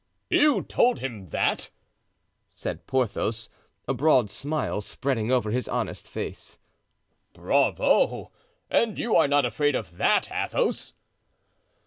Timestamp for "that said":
1.27-2.87